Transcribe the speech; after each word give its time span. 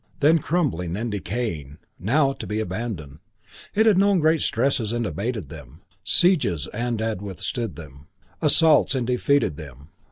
Then 0.19 0.39
crumbling, 0.39 0.93
then 0.93 1.11
decaying. 1.11 1.77
Now 1.99 2.33
to 2.33 2.47
be 2.47 2.59
abandoned. 2.59 3.19
It 3.75 3.85
had 3.85 3.99
known 3.99 4.17
great 4.17 4.41
stresses 4.41 4.91
and 4.93 5.05
abated 5.05 5.49
them; 5.49 5.81
sieges 6.03 6.65
and 6.73 6.99
withstood 7.21 7.75
them; 7.75 8.07
assaults 8.41 8.95
and 8.95 9.05
defeated 9.05 9.57
them. 9.57 9.89